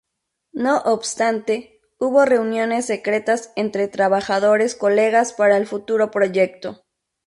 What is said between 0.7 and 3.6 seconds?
obstante, hubo reuniones secretas